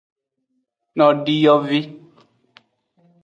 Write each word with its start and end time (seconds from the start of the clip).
Nodiyovi. 0.97 1.79